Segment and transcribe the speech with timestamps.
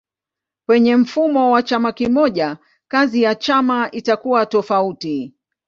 [0.67, 2.57] Penye mfumo wa chama kimoja
[2.87, 5.33] kazi ya chama itakuwa tofauti.